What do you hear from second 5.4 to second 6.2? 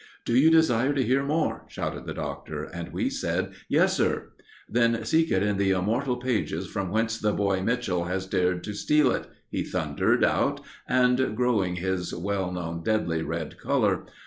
in the immortal